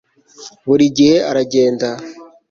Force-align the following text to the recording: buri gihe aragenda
buri 0.67 0.85
gihe 0.97 1.17
aragenda 1.29 1.89